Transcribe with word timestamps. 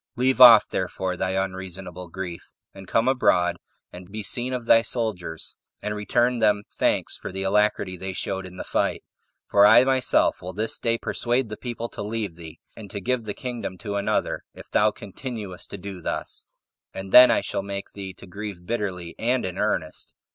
Leave 0.15 0.41
off, 0.41 0.67
therefore, 0.67 1.15
thy 1.15 1.33
unreasonable 1.33 2.07
grief, 2.09 2.51
and 2.73 2.87
come 2.87 3.07
abroad 3.07 3.57
and 3.93 4.11
be 4.11 4.23
seen 4.23 4.51
of 4.51 4.65
thy 4.65 4.81
soldiers, 4.81 5.57
and 5.79 5.93
return 5.95 6.39
them 6.39 6.63
thanks 6.71 7.15
for 7.15 7.31
the 7.31 7.43
alacrity 7.43 7.95
they 7.95 8.11
showed 8.11 8.43
in 8.43 8.57
the 8.57 8.63
fight; 8.63 9.03
for 9.45 9.63
I 9.63 9.83
myself 9.83 10.41
will 10.41 10.53
this 10.53 10.79
day 10.79 10.97
persuade 10.97 11.49
the 11.49 11.55
people 11.55 11.87
to 11.89 12.01
leave 12.01 12.33
thee, 12.35 12.59
and 12.75 12.89
to 12.89 12.99
give 12.99 13.25
the 13.25 13.35
kingdom 13.35 13.77
to 13.77 13.95
another, 13.95 14.43
if 14.55 14.71
thou 14.71 14.89
continuest 14.89 15.69
to 15.69 15.77
do 15.77 16.01
thus; 16.01 16.47
and 16.95 17.11
then 17.11 17.29
I 17.29 17.41
shall 17.41 17.61
make 17.61 17.91
thee 17.91 18.11
to 18.15 18.25
grieve 18.25 18.65
bitterly 18.65 19.13
and 19.19 19.45
in 19.45 19.59
earnest." 19.59 20.15